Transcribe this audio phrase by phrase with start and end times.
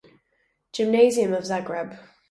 [0.73, 1.95] Gymnasium of Zagreb.